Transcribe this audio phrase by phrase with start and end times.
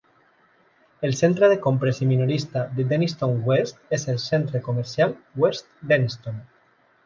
[1.09, 6.45] El centre de compres i minorista de Denistone West és el Centre Comercial West Denistone.